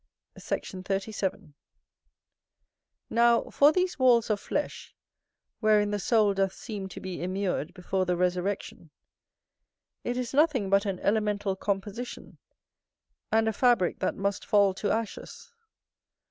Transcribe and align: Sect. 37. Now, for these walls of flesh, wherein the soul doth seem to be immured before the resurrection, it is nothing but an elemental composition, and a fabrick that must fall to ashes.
Sect. 0.39 0.71
37. 0.75 1.53
Now, 3.11 3.51
for 3.51 3.71
these 3.71 3.99
walls 3.99 4.31
of 4.31 4.39
flesh, 4.39 4.95
wherein 5.59 5.91
the 5.91 5.99
soul 5.99 6.33
doth 6.33 6.53
seem 6.53 6.89
to 6.89 6.99
be 6.99 7.21
immured 7.21 7.71
before 7.75 8.07
the 8.07 8.17
resurrection, 8.17 8.89
it 10.03 10.17
is 10.17 10.33
nothing 10.33 10.71
but 10.71 10.87
an 10.87 10.97
elemental 11.01 11.55
composition, 11.55 12.39
and 13.31 13.47
a 13.47 13.53
fabrick 13.53 13.99
that 13.99 14.15
must 14.15 14.43
fall 14.43 14.73
to 14.73 14.89
ashes. 14.89 15.53